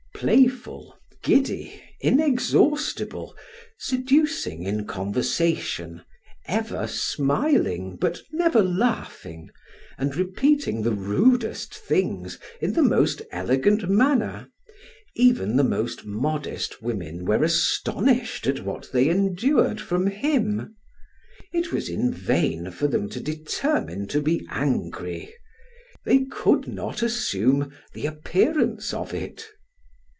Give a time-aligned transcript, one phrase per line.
[0.21, 3.35] Playful, giddy, inexhaustible,
[3.79, 6.03] seducing in conversation,
[6.45, 9.49] ever smiling, but never laughing,
[9.97, 14.47] and repeating the rudest things in the most elegant manner
[15.15, 20.75] even the most modest women were astonished at what they endured from him:
[21.51, 25.33] it was in vain for them to determine to be angry;
[26.05, 29.47] they could not assume the appearance of it.